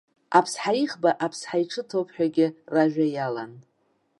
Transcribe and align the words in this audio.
Аԥсҳа 0.37 0.71
иӷба 0.83 1.11
аԥсҳа 1.25 1.57
иҽы 1.63 1.81
ҭоуп 1.89 2.09
ҳәагьы 2.15 2.47
ражәа 2.73 3.05
иалан. 3.09 3.53